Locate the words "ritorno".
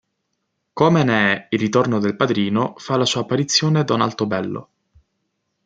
1.59-1.99